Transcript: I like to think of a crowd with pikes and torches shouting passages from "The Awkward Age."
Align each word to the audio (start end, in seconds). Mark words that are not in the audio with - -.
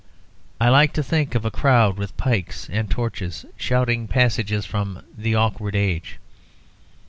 I 0.59 0.69
like 0.69 0.93
to 0.93 1.03
think 1.03 1.35
of 1.35 1.45
a 1.45 1.51
crowd 1.51 1.99
with 1.99 2.17
pikes 2.17 2.67
and 2.71 2.89
torches 2.89 3.45
shouting 3.55 4.07
passages 4.07 4.65
from 4.65 5.03
"The 5.15 5.35
Awkward 5.35 5.75
Age." 5.75 6.17